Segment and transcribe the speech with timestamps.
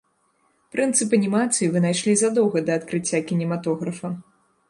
[0.75, 4.13] Прынцып анімацыі вынайшлі задоўга да адкрыцця кінематографа.